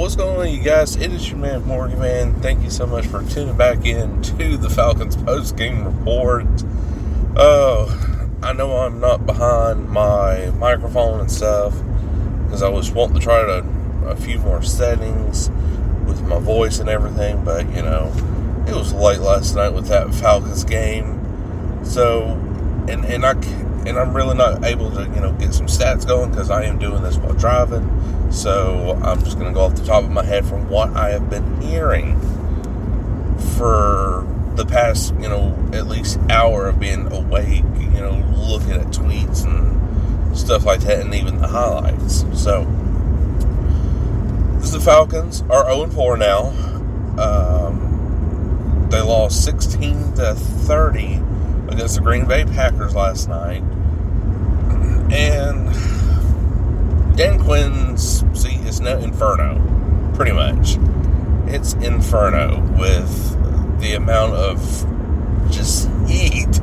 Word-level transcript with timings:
What's 0.00 0.16
going 0.16 0.38
on, 0.38 0.50
you 0.50 0.62
guys? 0.62 0.96
It 0.96 1.12
is 1.12 1.28
your 1.28 1.36
man, 1.36 1.66
Morgan 1.66 1.98
Man. 1.98 2.32
Thank 2.40 2.62
you 2.62 2.70
so 2.70 2.86
much 2.86 3.06
for 3.06 3.22
tuning 3.22 3.54
back 3.54 3.84
in 3.84 4.22
to 4.22 4.56
the 4.56 4.70
Falcons 4.70 5.14
post 5.14 5.58
game 5.58 5.84
report. 5.84 6.46
Oh, 7.36 8.34
I 8.42 8.54
know 8.54 8.78
I'm 8.78 8.98
not 8.98 9.26
behind 9.26 9.90
my 9.90 10.52
microphone 10.52 11.20
and 11.20 11.30
stuff 11.30 11.74
because 12.44 12.62
I 12.62 12.70
was 12.70 12.90
wanting 12.90 13.16
to 13.16 13.22
try 13.22 13.42
to, 13.42 13.62
a 14.06 14.16
few 14.16 14.38
more 14.38 14.62
settings 14.62 15.50
with 16.06 16.22
my 16.22 16.38
voice 16.38 16.78
and 16.78 16.88
everything, 16.88 17.44
but 17.44 17.68
you 17.68 17.82
know, 17.82 18.10
it 18.66 18.74
was 18.74 18.94
late 18.94 19.20
last 19.20 19.54
night 19.54 19.74
with 19.74 19.88
that 19.88 20.14
Falcons 20.14 20.64
game. 20.64 21.84
So, 21.84 22.22
and 22.88 23.04
and 23.04 23.26
I 23.26 23.34
and 23.86 23.98
I'm 23.98 24.14
really 24.14 24.36
not 24.36 24.64
able 24.64 24.90
to 24.90 25.02
you 25.02 25.20
know 25.20 25.32
get 25.32 25.54
some 25.54 25.66
stats 25.66 26.06
going 26.06 26.30
because 26.30 26.50
I 26.50 26.64
am 26.64 26.78
doing 26.78 27.02
this 27.02 27.16
while 27.16 27.34
driving. 27.34 28.30
So 28.30 28.98
I'm 29.02 29.22
just 29.22 29.38
gonna 29.38 29.52
go 29.52 29.60
off 29.62 29.74
the 29.74 29.84
top 29.84 30.04
of 30.04 30.10
my 30.10 30.24
head 30.24 30.46
from 30.46 30.68
what 30.68 30.90
I 30.90 31.10
have 31.10 31.28
been 31.30 31.60
hearing 31.60 32.20
for 33.56 34.26
the 34.54 34.66
past 34.66 35.14
you 35.14 35.28
know 35.28 35.56
at 35.72 35.86
least 35.86 36.18
hour 36.28 36.68
of 36.68 36.78
being 36.78 37.10
awake. 37.12 37.64
You 37.78 38.00
know, 38.00 38.24
looking 38.36 38.72
at 38.72 38.86
tweets 38.86 39.44
and 39.44 40.36
stuff 40.36 40.64
like 40.64 40.80
that, 40.80 41.00
and 41.00 41.14
even 41.14 41.38
the 41.38 41.48
highlights. 41.48 42.24
So. 42.34 42.66
The 44.70 44.78
Falcons 44.78 45.42
are 45.50 45.64
0 45.64 45.88
4 45.88 46.16
now. 46.16 46.50
Um, 47.18 48.86
they 48.90 49.00
lost 49.00 49.44
16 49.44 50.14
to 50.14 50.34
30 50.34 51.20
against 51.68 51.96
the 51.96 52.00
Green 52.00 52.26
Bay 52.26 52.44
Packers 52.44 52.94
last 52.94 53.28
night. 53.28 53.62
And 55.12 55.66
Dan 57.16 57.42
Quinn's 57.42 58.24
seat 58.40 58.60
is 58.60 58.80
no 58.80 58.98
inferno, 58.98 60.12
pretty 60.14 60.32
much. 60.32 60.76
It's 61.52 61.74
inferno 61.74 62.60
with 62.78 63.80
the 63.80 63.94
amount 63.94 64.34
of 64.34 64.60
just 65.50 65.90
heat 66.06 66.60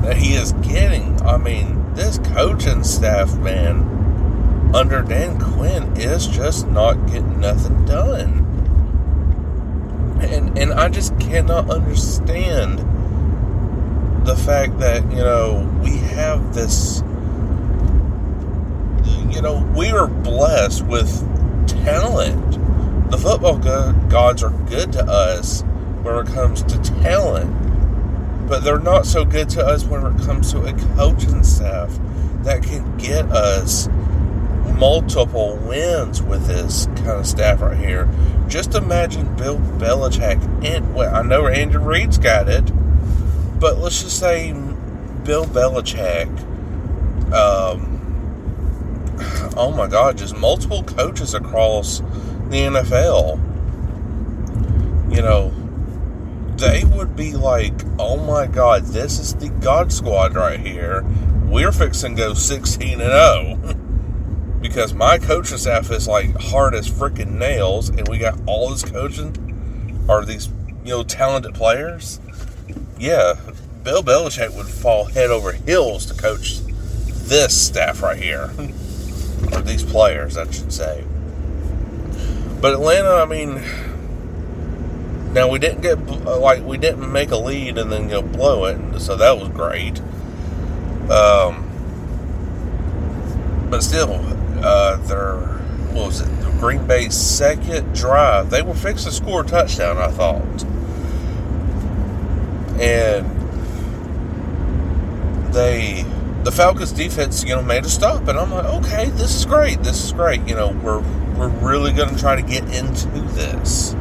that 0.00 0.16
he 0.16 0.34
is 0.34 0.52
getting. 0.52 1.20
I 1.22 1.36
mean, 1.36 1.94
this 1.94 2.18
coaching 2.18 2.82
staff, 2.82 3.34
man, 3.36 4.72
under 4.74 5.02
Dan 5.02 5.38
Quinn 5.38 5.96
is 5.96 6.26
just 6.26 6.66
not 6.68 6.94
getting 7.06 7.40
nothing 7.40 7.84
done. 7.84 8.38
And 10.22 10.56
and 10.58 10.72
I 10.72 10.88
just 10.88 11.18
cannot 11.20 11.68
understand 11.68 12.78
the 14.26 14.36
fact 14.36 14.78
that, 14.78 15.02
you 15.10 15.18
know, 15.18 15.68
we 15.82 15.98
have 15.98 16.54
this 16.54 17.02
we 19.92 19.98
are 19.98 20.06
blessed 20.06 20.86
with 20.86 21.10
talent. 21.84 23.10
The 23.10 23.18
football 23.18 23.58
gods 23.58 24.42
are 24.42 24.50
good 24.66 24.90
to 24.94 25.04
us 25.04 25.60
when 26.02 26.14
it 26.14 26.32
comes 26.32 26.62
to 26.62 26.78
talent, 27.02 28.48
but 28.48 28.64
they're 28.64 28.78
not 28.78 29.04
so 29.04 29.26
good 29.26 29.50
to 29.50 29.62
us 29.62 29.84
when 29.84 30.06
it 30.06 30.24
comes 30.24 30.50
to 30.52 30.62
a 30.62 30.72
coaching 30.96 31.42
staff 31.42 31.90
that 32.42 32.62
can 32.62 32.96
get 32.96 33.26
us 33.26 33.88
multiple 34.78 35.56
wins 35.58 36.22
with 36.22 36.46
this 36.46 36.86
kind 36.96 37.10
of 37.10 37.26
staff 37.26 37.60
right 37.60 37.76
here. 37.76 38.08
Just 38.48 38.74
imagine 38.74 39.36
Bill 39.36 39.58
Belichick 39.58 40.64
and 40.64 40.94
well, 40.94 41.14
I 41.14 41.20
know 41.20 41.48
Andrew 41.48 41.82
Reid's 41.82 42.16
got 42.16 42.48
it, 42.48 42.64
but 43.60 43.76
let's 43.76 44.02
just 44.02 44.18
say 44.18 44.52
Bill 45.24 45.44
Belichick. 45.44 46.30
Um, 47.30 47.91
oh 49.56 49.72
my 49.76 49.86
God, 49.86 50.18
just 50.18 50.36
multiple 50.36 50.82
coaches 50.82 51.34
across 51.34 52.00
the 52.48 52.58
NFL. 52.58 53.38
You 55.14 55.22
know, 55.22 55.52
they 56.56 56.84
would 56.84 57.16
be 57.16 57.32
like, 57.32 57.74
oh 57.98 58.16
my 58.24 58.46
God, 58.46 58.84
this 58.84 59.18
is 59.18 59.34
the 59.34 59.48
God 59.48 59.92
Squad 59.92 60.34
right 60.34 60.60
here. 60.60 61.04
We're 61.46 61.72
fixing 61.72 62.16
to 62.16 62.22
go 62.22 62.34
16 62.34 63.00
and 63.00 63.58
0. 63.62 63.78
because 64.62 64.94
my 64.94 65.18
coaching 65.18 65.58
staff 65.58 65.90
is 65.90 66.08
like 66.08 66.34
hard 66.40 66.74
as 66.74 66.88
freaking 66.88 67.32
nails, 67.32 67.90
and 67.90 68.08
we 68.08 68.16
got 68.16 68.38
all 68.46 68.70
this 68.70 68.84
coaching 68.84 70.06
are 70.08 70.24
these 70.24 70.48
you 70.84 70.90
know 70.90 71.02
talented 71.02 71.54
players. 71.54 72.20
Yeah, 72.98 73.34
Bill 73.82 74.02
Belichick 74.02 74.56
would 74.56 74.68
fall 74.68 75.06
head 75.06 75.30
over 75.30 75.52
heels 75.52 76.06
to 76.06 76.14
coach 76.14 76.60
this 76.64 77.60
staff 77.60 78.02
right 78.02 78.18
here, 78.18 78.50
or 79.52 79.60
these 79.60 79.82
players, 79.82 80.36
I 80.36 80.50
should 80.50 80.72
say. 80.72 81.04
But 82.60 82.74
Atlanta, 82.74 83.10
I 83.10 83.24
mean, 83.24 83.62
now 85.32 85.48
we 85.48 85.58
didn't 85.58 85.80
get 85.80 85.98
like 86.06 86.62
we 86.62 86.78
didn't 86.78 87.10
make 87.10 87.30
a 87.30 87.36
lead 87.36 87.78
and 87.78 87.90
then 87.90 88.08
go 88.08 88.22
blow 88.22 88.66
it, 88.66 89.00
so 89.00 89.16
that 89.16 89.38
was 89.38 89.48
great. 89.48 90.00
Um, 91.10 91.68
but 93.70 93.82
still, 93.82 94.20
uh, 94.62 94.96
their 95.08 95.36
what 95.92 96.06
was 96.06 96.20
it? 96.20 96.28
Green 96.60 96.86
Bay's 96.86 97.16
second 97.16 97.92
drive. 97.94 98.50
They 98.50 98.62
were 98.62 98.74
fixed 98.74 99.06
to 99.06 99.12
score 99.12 99.40
a 99.42 99.44
touchdown, 99.44 99.98
I 99.98 100.08
thought, 100.12 100.62
and 102.80 103.26
they 105.52 106.04
the 106.44 106.52
Falcons 106.52 106.92
defense, 106.92 107.44
you 107.44 107.54
know, 107.54 107.62
made 107.62 107.84
a 107.84 107.88
stop, 107.88 108.26
and 108.28 108.38
I'm 108.38 108.50
like, 108.50 108.64
okay, 108.64 109.10
this 109.10 109.34
is 109.34 109.44
great. 109.44 109.82
This 109.82 110.04
is 110.04 110.12
great. 110.12 110.46
You 110.48 110.54
know, 110.54 110.70
we're 110.82 111.00
we're 111.36 111.48
really 111.48 111.92
going 111.92 112.14
to 112.14 112.20
try 112.20 112.36
to 112.36 112.42
get 112.42 112.64
into 112.74 113.08
this 113.34 113.94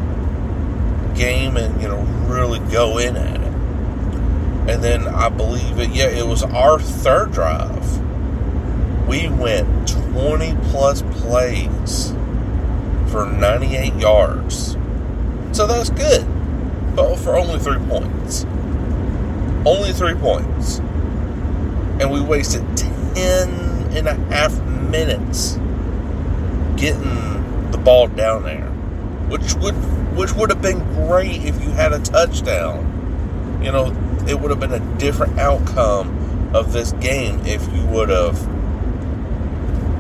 game 1.16 1.58
and 1.58 1.82
you 1.82 1.88
know 1.88 2.02
really 2.28 2.60
go 2.72 2.98
in 2.98 3.16
at 3.16 3.42
it. 3.42 3.54
And 4.70 4.84
then 4.84 5.08
I 5.08 5.30
believe 5.30 5.80
it. 5.80 5.92
Yeah, 5.92 6.08
it 6.08 6.26
was 6.26 6.44
our 6.44 6.80
third 6.80 7.32
drive 7.32 8.02
we 9.12 9.28
went 9.28 9.90
20 9.90 10.56
plus 10.70 11.02
plays 11.02 12.14
for 13.12 13.26
98 13.26 13.94
yards. 13.96 14.78
So 15.52 15.68
that's 15.68 15.90
good. 15.90 16.26
But 16.96 17.18
for 17.18 17.36
only 17.36 17.60
three 17.60 17.80
points. 17.90 18.46
Only 19.66 19.92
three 19.92 20.16
points. 20.16 20.80
And 22.02 22.12
we 22.12 22.20
wasted 22.20 22.66
10 22.76 23.50
and 23.96 24.08
a 24.08 24.16
half 24.34 24.60
minutes 24.90 25.58
getting 26.76 27.72
the 27.72 27.78
ball 27.78 28.08
down 28.08 28.44
there. 28.44 28.68
Which 29.30 29.54
would 29.56 29.76
which 30.18 30.34
would 30.34 30.50
have 30.50 30.62
been 30.62 30.80
great 30.94 31.44
if 31.44 31.64
you 31.64 31.70
had 31.70 31.94
a 31.94 32.00
touchdown. 32.00 33.60
You 33.64 33.72
know, 33.72 33.96
it 34.28 34.38
would 34.40 34.50
have 34.50 34.60
been 34.60 34.74
a 34.74 34.98
different 34.98 35.40
outcome 35.40 36.54
of 36.54 36.74
this 36.74 36.92
game 36.94 37.40
if 37.46 37.66
you 37.74 37.86
would 37.86 38.10
have 38.10 38.38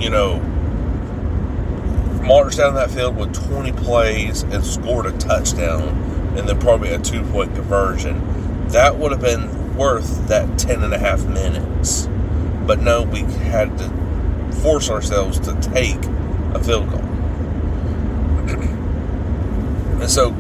you 0.01 0.09
know, 0.09 0.39
marched 2.23 2.57
down 2.57 2.73
that 2.73 2.89
field 2.89 3.15
with 3.15 3.33
20 3.49 3.71
plays 3.73 4.41
and 4.43 4.65
scored 4.65 5.05
a 5.05 5.11
touchdown 5.19 5.89
and 6.35 6.49
then 6.49 6.59
probably 6.59 6.89
a 6.89 6.99
two 6.99 7.23
point 7.25 7.53
conversion, 7.53 8.67
that 8.69 8.97
would 8.97 9.11
have 9.11 9.21
been 9.21 9.47
worth 9.75 10.27
that 10.27 10.59
10 10.59 10.83
and 10.83 10.93
a 10.93 10.97
half 10.97 11.25
minutes. 11.25 12.09
But 12.65 12.79
no, 12.79 13.03
we 13.03 13.21
had 13.21 13.77
to 13.77 13.89
force 14.61 14.89
ourselves 14.89 15.39
to 15.41 15.53
take 15.61 16.03
a 16.53 16.63
field 16.63 16.89
goal. 16.89 16.99
and 20.01 20.09
so, 20.09 20.35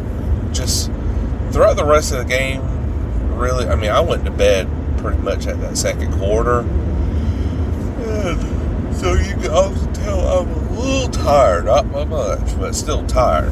just 0.51 0.91
throughout 1.51 1.75
the 1.75 1.85
rest 1.85 2.11
of 2.11 2.19
the 2.19 2.25
game, 2.25 2.61
really, 3.35 3.67
I 3.67 3.75
mean, 3.75 3.91
I 3.91 4.01
went 4.01 4.25
to 4.25 4.31
bed 4.31 4.67
pretty 4.97 5.21
much 5.21 5.47
at 5.47 5.59
that 5.61 5.77
second 5.77 6.13
quarter. 6.13 6.59
And 8.01 8.95
so 8.95 9.13
you 9.13 9.33
can 9.33 9.51
also 9.51 9.91
tell 9.93 10.19
I'm 10.19 10.49
a 10.49 10.79
little 10.79 11.09
tired, 11.09 11.65
not 11.65 11.91
by 11.91 12.05
much, 12.05 12.57
but 12.59 12.75
still 12.75 13.05
tired. 13.07 13.51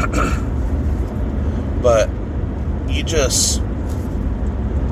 but 1.82 2.08
you 2.88 3.02
just 3.02 3.62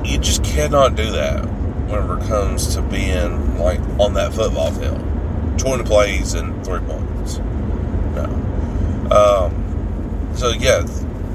you 0.08 0.19
just 0.19 0.43
cannot 0.43 0.96
do 0.96 1.12
that 1.12 1.44
whenever 1.44 2.19
it 2.19 2.26
comes 2.26 2.75
to 2.75 2.82
being 2.82 3.58
like 3.58 3.81
on 4.00 4.14
that 4.14 4.32
football 4.32 4.72
field. 4.72 4.99
20 5.58 5.84
plays 5.84 6.34
and 6.34 6.64
three 6.64 6.81
points. 6.81 7.38
No. 8.14 8.25
Um, 9.10 10.34
so 10.34 10.50
yeah, 10.50 10.87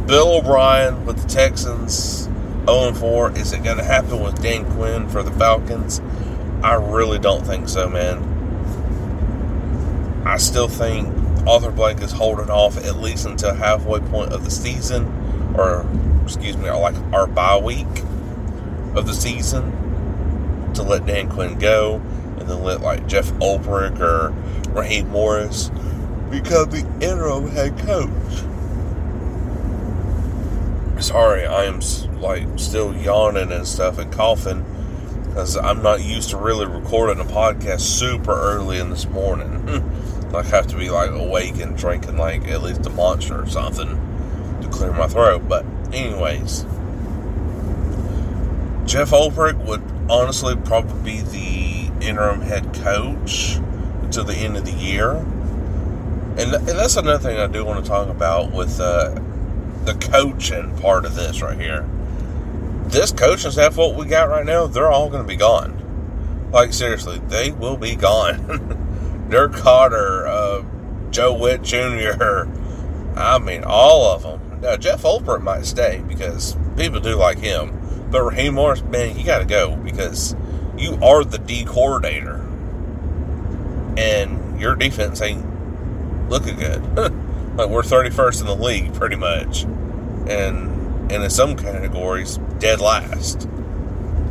Bill 0.08 0.38
O'Brien 0.38 1.06
with 1.06 1.22
the 1.22 1.28
Texans 1.28 2.30
0 2.66 2.94
4. 2.94 3.38
Is 3.38 3.54
it 3.54 3.64
going 3.64 3.78
to 3.78 3.84
happen 3.84 4.22
with 4.22 4.42
Dan 4.42 4.66
Quinn 4.74 5.08
for 5.08 5.22
the 5.22 5.32
Falcons? 5.32 6.02
I 6.64 6.74
really 6.76 7.20
don't 7.20 7.46
think 7.46 7.70
so, 7.70 7.90
man. 7.90 8.32
I 10.26 10.38
still 10.38 10.70
think 10.70 11.10
Arthur 11.46 11.72
Blank 11.72 12.02
is 12.02 12.12
holding 12.12 12.50
off 12.50 12.78
at 12.78 12.96
least 12.96 13.26
until 13.26 13.54
halfway 13.54 14.00
point 14.00 14.32
of 14.32 14.46
the 14.46 14.52
season, 14.52 15.06
or 15.58 15.86
excuse 16.24 16.56
me, 16.56 16.70
or 16.70 16.80
like 16.80 16.96
our 17.14 17.28
bye 17.28 17.58
week 17.58 17.88
of 18.96 19.08
the 19.08 19.14
season 19.14 19.72
to 20.74 20.84
let 20.84 21.06
Dan 21.06 21.30
Quinn 21.30 21.58
go, 21.60 22.02
and 22.40 22.48
then 22.48 22.64
let 22.64 22.82
like 22.82 23.08
Jeff 23.08 23.32
Ulbrich 23.34 24.00
or 24.00 24.34
Raheem 24.72 25.10
Morris 25.10 25.70
become 26.30 26.70
the 26.70 26.86
interim 27.02 27.50
head 27.50 27.78
coach. 27.80 28.10
Sorry, 31.04 31.46
I 31.46 31.66
am 31.66 31.82
like 32.22 32.48
still 32.58 32.96
yawning 32.96 33.52
and 33.52 33.68
stuff 33.68 33.98
and 33.98 34.12
coughing 34.12 34.66
because 35.28 35.58
I'm 35.58 35.82
not 35.82 36.04
used 36.04 36.30
to 36.30 36.38
really 36.38 36.66
recording 36.66 37.20
a 37.20 37.28
podcast 37.28 37.82
super 37.82 38.34
early 38.34 38.80
in 38.80 38.90
this 38.90 39.08
morning. 39.08 39.64
like 40.32 40.48
have 40.48 40.68
to 40.68 40.78
be 40.78 40.90
like 40.90 41.12
awake 41.12 41.60
and 41.60 41.78
drinking 41.78 42.18
like 42.18 42.48
at 42.48 42.64
least 42.64 42.86
a 42.86 42.90
monster 42.90 43.42
or 43.42 43.48
something 43.48 43.88
to 44.62 44.68
clear 44.70 44.92
my 44.92 45.08
throat. 45.08 45.48
But 45.48 45.66
anyways, 45.94 46.66
Jeff 48.86 49.12
Ulbrich 49.12 49.58
would 49.66 49.82
honestly 50.10 50.56
probably 50.56 51.02
be 51.04 51.22
the 51.22 52.08
interim 52.08 52.42
head 52.42 52.74
coach 52.74 53.58
until 54.02 54.26
the 54.26 54.36
end 54.36 54.58
of 54.58 54.66
the 54.66 54.72
year. 54.72 55.12
And, 56.36 56.54
and 56.54 56.68
that's 56.68 56.98
another 56.98 57.20
thing 57.20 57.38
I 57.38 57.48
do 57.48 57.64
want 57.64 57.84
to 57.84 57.90
talk 57.90 58.10
about 58.10 58.52
with 58.52 58.80
uh, 58.80 59.14
the 59.86 59.94
coaching 60.12 60.76
part 60.78 61.06
of 61.06 61.16
this 61.16 61.42
right 61.42 61.60
here. 61.60 61.88
This 62.86 63.12
coaching 63.12 63.52
staff, 63.52 63.78
what 63.78 63.96
we 63.96 64.06
got 64.06 64.30
right 64.30 64.46
now, 64.46 64.68
they're 64.68 64.92
all 64.92 65.10
going 65.10 65.24
to 65.24 65.28
be 65.28 65.36
gone. 65.36 65.80
Like, 66.52 66.74
seriously, 66.74 67.20
they 67.28 67.52
will 67.52 67.78
be 67.78 67.96
gone. 67.96 69.28
Dirk 69.30 69.54
Koetter, 69.54 70.28
uh, 70.28 71.10
Joe 71.12 71.34
Whitt 71.34 71.62
Jr., 71.62 72.48
I 73.16 73.40
mean, 73.40 73.64
all 73.64 74.12
of 74.12 74.24
them. 74.24 74.62
Now, 74.62 74.76
Jeff 74.76 75.04
Ulbrich 75.04 75.42
might 75.42 75.66
stay 75.66 76.04
because 76.08 76.58
people 76.76 77.00
do 77.00 77.16
like 77.16 77.38
him. 77.38 77.83
But 78.14 78.22
Raheem 78.26 78.54
Morris, 78.54 78.84
man, 78.84 79.18
you 79.18 79.26
got 79.26 79.40
to 79.40 79.46
go 79.46 79.76
because 79.76 80.36
you 80.78 81.00
are 81.02 81.24
the 81.24 81.40
D 81.40 81.66
coordinator. 81.66 82.36
And 83.98 84.62
your 84.62 84.76
defense 84.76 85.20
ain't 85.20 85.44
looking 86.30 86.58
good. 86.58 86.96
like, 87.58 87.70
we're 87.70 87.82
31st 87.82 88.42
in 88.42 88.46
the 88.46 88.56
league, 88.56 88.94
pretty 88.94 89.16
much. 89.16 89.64
And 89.64 90.72
and 91.12 91.24
in 91.24 91.30
some 91.32 91.56
categories, 91.56 92.38
dead 92.60 92.80
last. 92.80 93.48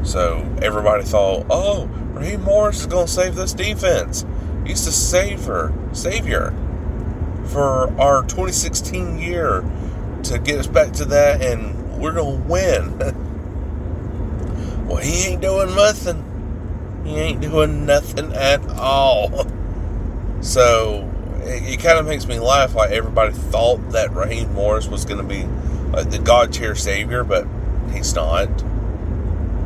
So 0.04 0.48
everybody 0.62 1.02
thought, 1.02 1.46
oh, 1.50 1.86
Raheem 2.12 2.42
Morris 2.42 2.80
is 2.80 2.86
going 2.86 3.06
to 3.06 3.12
save 3.12 3.34
this 3.34 3.52
defense. 3.52 4.24
He's 4.64 4.84
the 4.84 4.92
savior, 4.92 5.74
savior 5.92 6.54
for 7.46 7.92
our 8.00 8.22
2016 8.22 9.18
year 9.18 9.64
to 10.22 10.38
get 10.38 10.60
us 10.60 10.66
back 10.68 10.92
to 10.92 11.04
that, 11.06 11.42
and 11.42 12.00
we're 12.00 12.12
going 12.12 12.42
to 12.42 12.48
win. 12.48 13.18
well, 14.92 15.00
he 15.02 15.24
ain't 15.28 15.40
doing 15.40 15.74
nothing. 15.74 17.02
He 17.04 17.16
ain't 17.16 17.40
doing 17.40 17.86
nothing 17.86 18.32
at 18.34 18.60
all. 18.78 19.46
So 20.42 21.10
it, 21.44 21.74
it 21.74 21.80
kind 21.80 21.98
of 21.98 22.06
makes 22.06 22.26
me 22.26 22.38
laugh. 22.38 22.74
Like 22.74 22.90
everybody 22.90 23.32
thought 23.32 23.92
that 23.92 24.12
Raheem 24.12 24.52
Morris 24.52 24.88
was 24.88 25.06
going 25.06 25.16
to 25.16 25.26
be 25.26 25.44
like 25.92 26.10
the 26.10 26.18
God 26.18 26.52
tier 26.52 26.74
savior, 26.74 27.24
but 27.24 27.46
he's 27.90 28.14
not. 28.14 28.48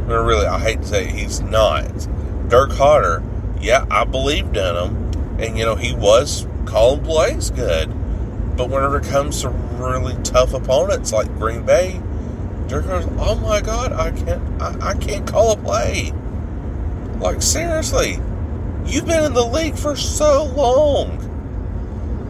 Or 0.08 0.24
really, 0.24 0.46
I 0.46 0.60
hate 0.60 0.82
to 0.82 0.86
say 0.86 1.08
it, 1.08 1.10
he's 1.10 1.40
not. 1.40 1.90
Dirk 2.48 2.70
Koetter, 2.70 3.24
yeah, 3.60 3.84
I 3.90 4.04
believed 4.04 4.56
in 4.56 4.76
him, 4.76 5.40
and 5.40 5.58
you 5.58 5.64
know 5.64 5.74
he 5.74 5.92
was 5.92 6.46
calling 6.66 7.02
plays 7.02 7.50
good, 7.50 7.88
but 8.56 8.70
whenever 8.70 8.98
it 8.98 9.06
comes 9.06 9.42
to 9.42 9.48
really 9.48 10.14
tough 10.22 10.54
opponents 10.54 11.12
like 11.12 11.26
Green 11.38 11.66
Bay, 11.66 12.00
"Oh 12.72 13.36
my 13.36 13.60
God, 13.60 13.92
I 13.92 14.10
can't, 14.10 14.62
I, 14.62 14.90
I 14.90 14.94
can't 14.94 15.26
call 15.26 15.52
a 15.52 15.56
play." 15.56 16.12
Like 17.18 17.42
seriously, 17.42 18.18
you've 18.86 19.06
been 19.06 19.24
in 19.24 19.34
the 19.34 19.46
league 19.46 19.76
for 19.76 19.96
so 19.96 20.44
long, 20.44 21.10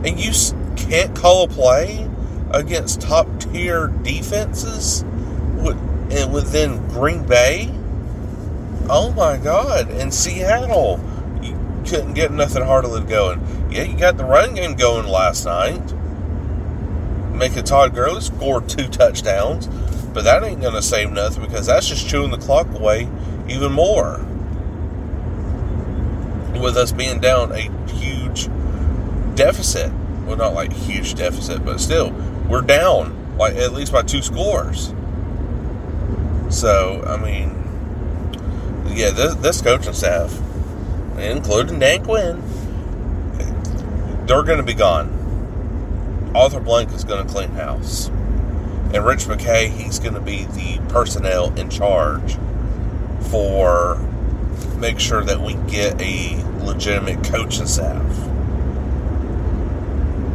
and 0.05 0.19
you 0.19 0.33
can't 0.77 1.15
call 1.17 1.45
a 1.45 1.49
play 1.49 2.09
against 2.51 3.01
top 3.01 3.27
tier 3.41 3.89
defenses 4.03 5.05
and 6.11 6.33
within 6.33 6.87
Green 6.89 7.27
Bay. 7.27 7.71
Oh 8.89 9.13
my 9.17 9.37
God! 9.37 9.91
In 9.91 10.11
Seattle, 10.13 11.01
you 11.43 11.59
couldn't 11.85 12.15
get 12.15 12.31
nothing 12.31 12.63
hardly 12.63 13.03
going. 13.03 13.41
Yeah, 13.71 13.83
you 13.83 13.99
got 13.99 14.17
the 14.17 14.25
run 14.25 14.55
game 14.55 14.75
going 14.75 15.07
last 15.07 15.45
night. 15.45 15.83
Make 17.33 17.51
Making 17.51 17.65
Todd 17.65 17.95
Gurley 17.95 18.21
score 18.21 18.63
two 18.63 18.89
touchdowns, 18.89 19.69
but 20.17 20.25
that 20.25 20.43
ain't 20.43 20.63
going 20.63 20.73
to 20.73 20.81
save 20.81 21.11
nothing 21.11 21.45
because 21.45 21.67
that's 21.67 21.87
just 21.87 22.09
chewing 22.09 22.31
the 22.31 22.39
clock 22.39 22.67
away 22.73 23.07
even 23.51 23.71
more. 23.71 24.17
With 26.59 26.75
us 26.79 26.91
being 26.91 27.21
down 27.21 27.53
a 27.53 27.71
huge 27.93 28.49
deficit. 29.35 29.93
Well, 30.25 30.37
not 30.37 30.55
like 30.55 30.73
huge 30.73 31.17
deficit, 31.17 31.67
but 31.67 31.81
still, 31.81 32.13
we're 32.49 32.63
down 32.63 33.37
like 33.37 33.57
at 33.57 33.75
least 33.75 33.93
by 33.93 34.05
two 34.05 34.23
scores. 34.23 34.95
So 36.49 37.05
I 37.07 37.19
mean, 37.19 37.51
yeah, 38.97 39.11
this, 39.11 39.35
this 39.35 39.61
coaching 39.61 39.93
staff, 39.93 40.35
including 41.19 41.79
Dan 41.79 42.03
Quinn, 42.03 42.43
they're 44.27 44.43
going 44.45 44.57
to 44.57 44.65
be 44.65 44.73
gone. 44.73 45.13
Arthur 46.35 46.61
Blank 46.61 46.93
is 46.93 47.05
going 47.05 47.27
to 47.27 47.31
clean 47.31 47.51
house, 47.51 48.11
and 48.95 49.05
Rich 49.05 49.25
McKay 49.25 49.69
he's 49.69 49.99
going 49.99 50.15
to 50.15 50.21
be 50.21 50.45
the 50.45 50.81
personnel 50.89 51.57
in 51.59 51.71
charge 51.71 52.37
for 53.31 53.97
make 54.79 55.01
sure 55.01 55.23
that 55.25 55.41
we 55.41 55.55
get 55.71 56.01
a 56.01 56.43
legitimate 56.65 57.25
coaching 57.25 57.67
staff. 57.67 58.05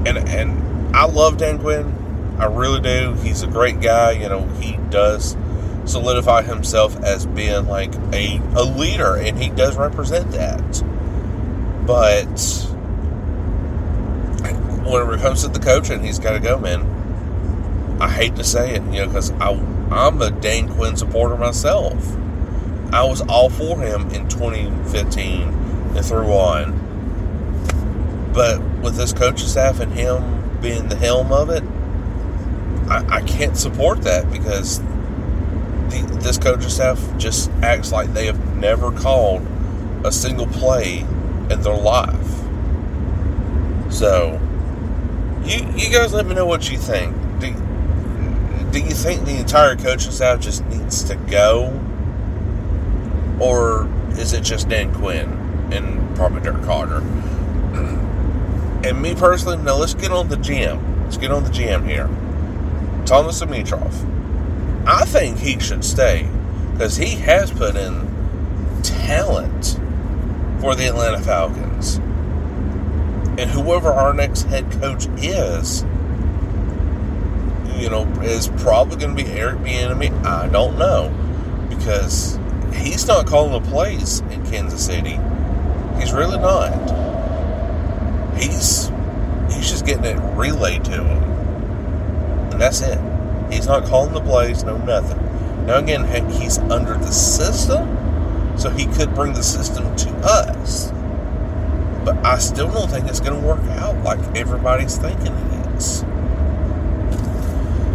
And 0.06 0.18
and 0.18 0.96
I 0.96 1.06
love 1.06 1.38
Dan 1.38 1.60
Quinn. 1.60 1.98
I 2.40 2.46
really 2.46 2.82
do. 2.82 3.14
He's 3.22 3.44
a 3.44 3.48
great 3.48 3.82
guy. 3.82 4.12
You 4.12 4.30
know, 4.30 4.48
he 4.60 4.78
does 4.90 5.38
solidify 5.86 6.44
himself 6.44 6.96
as 7.04 7.26
being 7.26 7.68
like 7.68 7.94
a, 8.14 8.42
a 8.56 8.64
leader, 8.64 9.16
and 9.16 9.42
he 9.42 9.50
does 9.50 9.78
represent 9.78 10.32
that. 10.32 10.84
But 11.86 12.26
whenever 14.90 15.14
it 15.16 15.22
comes 15.22 15.44
to 15.44 15.50
the 15.50 15.60
coaching, 15.60 16.04
he's 16.04 16.20
got 16.20 16.32
to 16.32 16.40
go, 16.40 16.58
man. 16.58 17.01
I 18.02 18.10
hate 18.10 18.36
to 18.38 18.44
say 18.44 18.74
it, 18.74 18.82
you 18.86 19.02
know, 19.02 19.06
because 19.06 19.30
I'm 19.40 20.20
a 20.24 20.32
Dan 20.32 20.68
Quinn 20.70 20.98
supporter 20.98 21.38
myself. 21.38 21.94
I 22.92 23.04
was 23.04 23.22
all 23.22 23.52
for 23.52 23.80
him 23.80 24.10
in 24.10 24.28
2015 24.28 25.42
and 25.44 26.04
through 26.04 26.34
on. 26.34 28.32
But 28.34 28.60
with 28.82 28.96
this 28.96 29.14
coaching 29.14 29.48
staff 29.48 29.80
and 29.80 29.94
him 29.94 30.60
being 30.62 30.90
the 30.90 30.96
helm 30.96 31.32
of 31.32 31.52
it, 31.52 31.64
I, 32.90 33.18
I 33.18 33.22
can't 33.22 33.56
support 33.56 34.02
that 34.02 34.32
because 34.32 34.80
the, 34.80 36.20
this 36.22 36.40
coaching 36.40 36.70
staff 36.70 37.00
just 37.20 37.52
acts 37.62 37.92
like 37.92 38.14
they 38.14 38.26
have 38.26 38.58
never 38.58 38.92
called 38.92 39.46
a 40.04 40.12
single 40.12 40.48
play 40.48 41.02
in 41.52 41.62
their 41.62 41.78
life. 41.78 42.28
So, 43.92 44.42
you 45.44 45.72
you 45.76 45.92
guys 45.92 46.14
let 46.14 46.26
me 46.26 46.34
know 46.34 46.48
what 46.48 46.72
you 46.72 46.80
think. 46.80 47.16
Do, 47.40 47.54
do 48.72 48.80
you 48.80 48.92
think 48.92 49.26
the 49.26 49.38
entire 49.38 49.76
coaching 49.76 50.12
staff 50.12 50.40
just 50.40 50.66
needs 50.66 51.04
to 51.04 51.16
go? 51.16 51.78
Or 53.40 53.90
is 54.12 54.34
it 54.34 54.44
just 54.44 54.70
Dan 54.70 54.94
Quinn 54.94 55.30
and 55.72 56.16
probably 56.16 56.42
Dirk 56.42 56.62
Koetter? 56.62 57.02
And 58.84 59.00
me 59.00 59.14
personally, 59.14 59.58
now 59.58 59.76
let's 59.76 59.94
get 59.94 60.12
on 60.12 60.30
the 60.30 60.38
GM. 60.38 61.04
Let's 61.04 61.18
get 61.18 61.30
on 61.30 61.44
the 61.44 61.52
GM 61.52 61.88
here. 61.88 62.08
Thomas 63.06 63.40
Dimitroff. 63.40 63.94
I 64.88 65.06
think 65.06 65.38
he 65.38 65.60
should 65.60 65.86
stay 65.86 66.28
because 66.72 66.98
he 66.98 67.16
has 67.18 67.52
put 67.52 67.76
in 67.76 68.82
talent 68.82 69.80
for 70.62 70.74
the 70.74 70.88
Atlanta 70.88 71.20
Falcons. 71.20 71.98
And 73.38 73.52
whoever 73.52 73.90
our 73.90 74.16
next 74.16 74.44
head 74.44 74.72
coach 74.72 75.06
is, 75.18 75.84
you 77.82 77.90
know, 77.90 78.04
is 78.22 78.48
probably 78.58 78.96
going 78.96 79.16
to 79.16 79.24
be 79.24 79.30
Eric 79.32 79.58
Bieniemy. 79.58 80.24
I 80.24 80.48
don't 80.50 80.78
know 80.78 81.12
because 81.68 82.38
he's 82.76 83.08
not 83.08 83.26
calling 83.26 83.52
the 83.60 83.70
plays 83.70 84.20
in 84.20 84.46
Kansas 84.46 84.86
City. 84.86 85.20
He's 86.00 86.14
really 86.14 86.38
not. 86.38 86.72
He's 88.38 88.90
he's 89.52 89.70
just 89.70 89.86
getting 89.86 90.06
it 90.06 90.18
relayed 90.38 90.86
to 90.86 90.92
him, 90.92 91.24
and 92.52 92.62
that's 92.62 92.82
it. 92.82 93.00
He's 93.52 93.66
not 93.66 93.86
calling 93.86 94.14
the 94.14 94.22
plays, 94.22 94.64
no 94.64 94.78
nothing. 94.78 95.18
Now 95.66 95.80
again, 95.80 96.06
he's 96.32 96.60
under 96.60 96.94
the 96.94 97.12
system, 97.12 98.58
so 98.58 98.70
he 98.70 98.86
could 98.86 99.14
bring 99.16 99.34
the 99.34 99.44
system 99.44 99.96
to 99.96 100.10
us. 100.24 100.92
But 102.06 102.24
I 102.26 102.38
still 102.38 102.72
don't 102.72 102.90
think 102.90 103.08
it's 103.08 103.20
going 103.20 103.40
to 103.40 103.48
work 103.48 103.62
out 103.80 104.04
like 104.04 104.20
everybody's 104.36 104.98
thinking 104.98 105.34
it 105.34 105.76
is. 105.76 106.04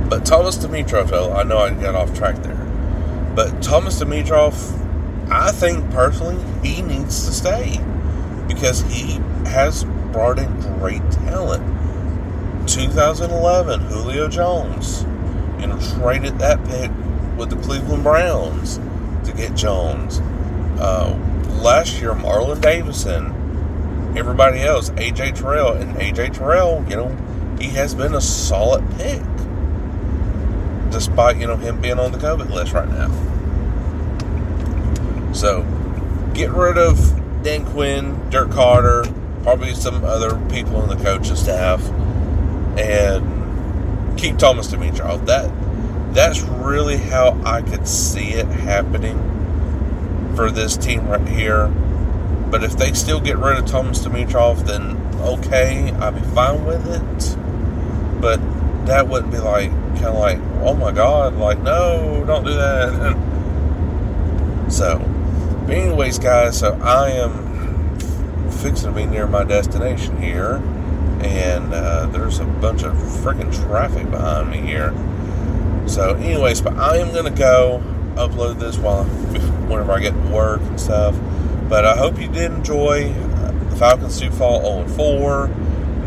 But 0.09 0.25
Thomas 0.25 0.57
Dimitroff, 0.59 1.11
though, 1.11 1.33
I 1.33 1.43
know 1.43 1.59
I 1.59 1.71
got 1.75 1.95
off 1.95 2.15
track 2.17 2.37
there. 2.43 2.55
But 3.35 3.63
Thomas 3.63 4.01
Dimitroff, 4.01 4.73
I 5.31 5.53
think 5.53 5.91
personally, 5.91 6.43
he 6.67 6.83
needs 6.83 7.27
to 7.27 7.33
stay 7.33 7.81
because 8.47 8.83
he 8.83 9.21
has 9.47 9.85
brought 10.13 10.39
in 10.39 10.61
great 10.79 11.03
talent. 11.11 11.65
2011, 12.69 13.81
Julio 13.81 14.29
Jones, 14.29 15.05
know, 15.67 15.79
traded 15.99 16.39
that 16.39 16.65
pick 16.67 16.91
with 17.37 17.51
the 17.51 17.57
Cleveland 17.57 18.03
Browns 18.03 18.79
to 19.25 19.33
get 19.37 19.55
Jones. 19.55 20.21
Uh, 20.81 21.17
last 21.61 22.01
year, 22.01 22.13
Marlon 22.13 22.61
Davidson, 22.61 23.27
everybody 24.17 24.61
else, 24.61 24.91
AJ 24.91 25.37
Terrell, 25.37 25.73
and 25.73 25.97
AJ 25.97 26.35
Terrell, 26.35 26.85
you 26.89 26.97
know, 26.97 27.57
he 27.59 27.69
has 27.71 27.95
been 27.95 28.15
a 28.15 28.21
solid 28.21 28.85
pick, 28.97 29.23
despite 30.91 31.37
you 31.37 31.47
know 31.47 31.57
him 31.57 31.81
being 31.81 31.99
on 31.99 32.13
the 32.13 32.19
COVID 32.19 32.51
list 32.51 32.73
right 32.73 32.89
now. 32.89 33.11
So, 35.33 35.63
get 36.35 36.51
rid 36.51 36.79
of 36.79 36.99
Dan 37.43 37.65
Quinn, 37.67 38.31
Dirk 38.31 38.49
Koetter, 38.49 39.05
probably 39.43 39.75
some 39.75 40.05
other 40.05 40.37
people 40.49 40.83
in 40.83 40.89
the 40.89 41.03
coaching 41.05 41.37
staff, 41.37 41.87
and 42.79 44.19
keep 44.19 44.39
Thomas 44.39 44.69
Dimitroff. 44.73 45.27
That 45.27 45.51
that's 46.15 46.41
really 46.43 46.97
how 46.97 47.41
I 47.45 47.63
could 47.63 47.87
see 47.87 48.31
it 48.31 48.47
happening 48.47 49.17
for 50.35 50.51
this 50.51 50.77
team 50.77 51.07
right 51.07 51.29
here. 51.29 51.69
But 52.51 52.65
if 52.65 52.77
they 52.77 52.93
still 52.95 53.21
get 53.21 53.37
rid 53.39 53.59
of 53.59 53.67
Thomas 53.67 53.99
Dimitroff, 54.05 54.67
then 54.67 54.97
okay, 55.21 55.91
I'd 55.93 56.15
be 56.15 56.21
fine 56.35 56.65
with 56.65 56.87
it. 56.89 57.37
But 58.21 58.41
that 58.87 59.09
wouldn't 59.09 59.33
be 59.33 59.39
like 59.39 59.71
kind 59.97 60.07
of 60.07 60.19
like, 60.19 60.39
oh 60.63 60.75
my 60.75 60.93
God, 60.93 61.37
like 61.37 61.59
no, 61.61 62.25
don't 62.27 62.45
do 62.45 62.55
that. 62.55 63.17
so, 64.71 64.99
anyways, 65.69 66.19
guys, 66.19 66.59
so 66.59 66.79
I 66.83 67.11
am 67.11 67.99
fixing 68.51 68.89
to 68.89 68.95
be 68.95 69.07
near 69.07 69.27
my 69.27 69.45
destination 69.45 70.21
here, 70.21 70.57
and 71.21 71.73
uh, 71.73 72.07
there's 72.07 72.39
a 72.39 72.45
bunch 72.45 72.83
of 72.83 72.95
freaking 72.95 73.55
traffic 73.67 74.11
behind 74.11 74.51
me 74.51 74.59
here. 74.59 74.93
So, 75.87 76.15
anyways, 76.15 76.61
but 76.61 76.77
I 76.77 76.99
am 76.99 77.13
gonna 77.15 77.31
go 77.31 77.83
upload 78.15 78.59
this 78.59 78.79
while 78.79 79.05
whenever 79.69 79.93
I 79.93 80.01
get 80.01 80.13
to 80.13 80.31
work 80.31 80.61
and 80.63 80.81
stuff. 80.81 81.17
But 81.69 81.85
I 81.85 81.97
hope 81.97 82.21
you 82.21 82.29
did 82.29 82.53
enjoy 82.53 83.13
the 83.13 83.77
Falcons 83.77 84.21
to 84.21 84.31
fall 84.31 84.85
0 84.85 84.89
4. 84.97 85.49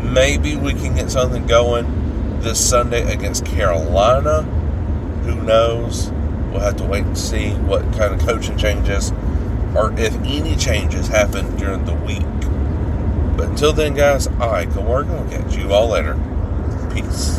Maybe 0.02 0.56
we 0.56 0.72
can 0.72 0.94
get 0.94 1.10
something 1.10 1.46
going 1.46 1.99
this 2.40 2.66
Sunday 2.66 3.12
against 3.12 3.44
Carolina. 3.44 4.42
Who 5.24 5.34
knows? 5.34 6.10
We'll 6.50 6.60
have 6.60 6.76
to 6.78 6.84
wait 6.84 7.04
and 7.04 7.16
see 7.16 7.50
what 7.50 7.82
kind 7.92 8.14
of 8.14 8.20
coaching 8.20 8.56
changes 8.56 9.12
or 9.74 9.92
if 9.98 10.14
any 10.22 10.56
changes 10.56 11.08
happen 11.08 11.56
during 11.56 11.84
the 11.84 11.94
week. 11.94 12.26
But 13.36 13.50
until 13.50 13.72
then, 13.72 13.94
guys, 13.94 14.26
I 14.26 14.66
can 14.66 14.86
work 14.86 15.06
and 15.06 15.20
we'll 15.20 15.40
catch 15.40 15.56
you 15.56 15.72
all 15.72 15.88
later. 15.88 16.14
Peace. 16.92 17.38